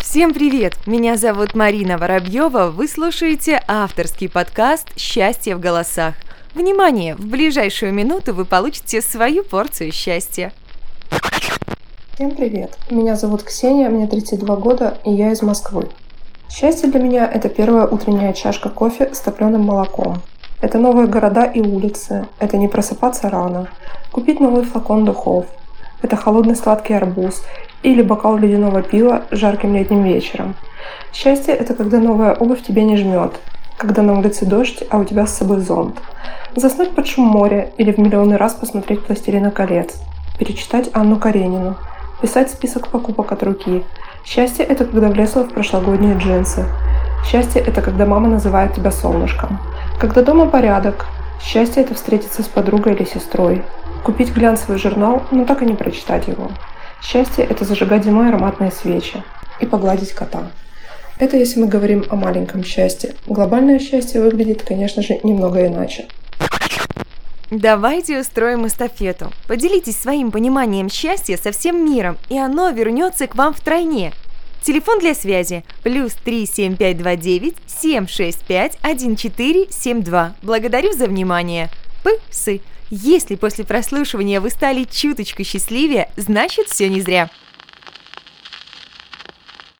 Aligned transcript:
Всем 0.00 0.32
привет! 0.32 0.74
Меня 0.86 1.16
зовут 1.16 1.54
Марина 1.54 1.98
Воробьева. 1.98 2.70
Вы 2.70 2.88
слушаете 2.88 3.62
авторский 3.68 4.28
подкаст 4.28 4.88
«Счастье 4.98 5.54
в 5.54 5.60
голосах». 5.60 6.14
Внимание! 6.54 7.14
В 7.14 7.26
ближайшую 7.26 7.92
минуту 7.92 8.34
вы 8.34 8.44
получите 8.44 9.02
свою 9.02 9.44
порцию 9.44 9.92
счастья. 9.92 10.52
Всем 12.14 12.30
привет! 12.30 12.76
Меня 12.90 13.16
зовут 13.16 13.42
Ксения, 13.42 13.90
мне 13.90 14.06
32 14.06 14.56
года, 14.56 14.98
и 15.04 15.12
я 15.12 15.30
из 15.30 15.42
Москвы. 15.42 15.88
Счастье 16.50 16.88
для 16.90 17.00
меня– 17.00 17.30
это 17.32 17.48
первая 17.48 17.86
утренняя 17.86 18.32
чашка 18.32 18.70
кофе 18.70 19.14
с 19.14 19.20
топленым 19.20 19.62
молоком. 19.62 20.22
Это 20.60 20.78
новые 20.78 21.06
города 21.06 21.44
и 21.44 21.60
улицы. 21.60 22.26
Это 22.40 22.56
не 22.56 22.66
просыпаться 22.66 23.28
рано. 23.28 23.68
Купить 24.10 24.40
новый 24.40 24.64
флакон 24.64 25.04
духов. 25.04 25.46
Это 26.02 26.16
холодный 26.16 26.56
сладкий 26.56 26.94
арбуз 26.94 27.42
или 27.82 28.02
бокал 28.02 28.36
ледяного 28.36 28.82
пива 28.82 29.22
жарким 29.30 29.74
летним 29.74 30.02
вечером. 30.02 30.54
Счастье– 31.12 31.54
это 31.54 31.74
когда 31.74 31.98
новая 31.98 32.34
обувь 32.34 32.62
тебя 32.62 32.84
не 32.84 32.96
жмет, 32.96 33.32
когда 33.76 34.02
на 34.02 34.18
улице 34.18 34.46
дождь, 34.46 34.82
а 34.90 34.98
у 34.98 35.04
тебя 35.04 35.26
с 35.26 35.36
собой 35.36 35.60
зонт. 35.60 35.96
Заснуть 36.56 36.90
под 36.90 37.06
шум 37.06 37.26
моря 37.26 37.70
или 37.76 37.92
в 37.92 37.98
миллионный 37.98 38.36
раз 38.36 38.54
посмотреть 38.54 39.04
«Пластилина 39.04 39.50
колец», 39.50 39.94
перечитать 40.38 40.90
Анну 40.92 41.16
Каренину, 41.16 41.76
писать 42.20 42.50
список 42.50 42.88
покупок 42.88 43.32
от 43.32 43.42
руки. 43.42 43.84
Счастье– 44.24 44.64
это 44.66 44.84
когда 44.84 45.08
влезла 45.08 45.42
в 45.44 45.50
прошлогодние 45.50 46.16
джинсы. 46.16 46.64
Счастье– 47.24 47.62
это 47.66 47.82
когда 47.82 48.06
мама 48.06 48.28
называет 48.28 48.74
тебя 48.74 48.90
солнышком. 48.90 49.58
Когда 50.00 50.22
дома 50.22 50.46
порядок. 50.46 51.06
Счастье– 51.40 51.82
это 51.84 51.94
встретиться 51.94 52.42
с 52.42 52.46
подругой 52.46 52.94
или 52.94 53.04
сестрой. 53.04 53.62
Купить 54.02 54.34
глянцевый 54.34 54.78
журнал, 54.78 55.22
но 55.30 55.44
так 55.44 55.62
и 55.62 55.66
не 55.66 55.74
прочитать 55.74 56.28
его. 56.28 56.50
Счастье– 57.02 57.44
это 57.50 57.64
зажигать 57.64 58.04
зимой 58.04 58.28
ароматные 58.28 58.70
свечи 58.70 59.22
и 59.60 59.66
погладить 59.66 60.12
кота. 60.12 60.50
Это 61.18 61.36
если 61.36 61.60
мы 61.60 61.66
говорим 61.66 62.04
о 62.10 62.16
маленьком 62.16 62.62
счастье. 62.64 63.14
Глобальное 63.26 63.78
счастье 63.78 64.20
выглядит, 64.20 64.62
конечно 64.62 65.02
же, 65.02 65.18
немного 65.22 65.66
иначе. 65.66 66.06
Давайте 67.50 68.20
устроим 68.20 68.66
эстафету. 68.66 69.32
Поделитесь 69.46 69.96
своим 69.96 70.30
пониманием 70.30 70.90
счастья 70.90 71.36
со 71.36 71.50
всем 71.50 71.84
миром, 71.84 72.18
и 72.28 72.38
оно 72.38 72.70
вернется 72.70 73.26
к 73.26 73.34
вам 73.34 73.54
втройне. 73.54 74.12
Телефон 74.62 74.98
для 74.98 75.14
связи 75.14 75.64
плюс 75.82 76.12
37529 76.24 77.54
765 77.66 78.76
1472. 78.82 80.34
Благодарю 80.42 80.92
за 80.92 81.06
внимание. 81.06 81.70
Псы. 82.30 82.60
Если 82.90 83.34
после 83.34 83.64
прослушивания 83.64 84.40
вы 84.40 84.50
стали 84.50 84.84
чуточку 84.84 85.44
счастливее, 85.44 86.10
значит 86.16 86.68
все 86.68 86.88
не 86.88 87.00
зря. 87.00 87.30